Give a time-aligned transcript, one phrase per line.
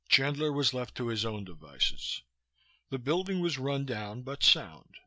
[0.09, 2.23] Chandler was left to his own devices.
[2.89, 4.95] The building was rundown but sound.